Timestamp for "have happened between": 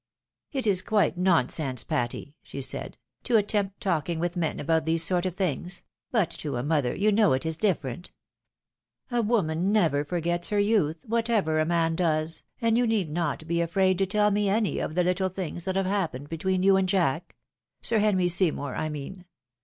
15.75-16.63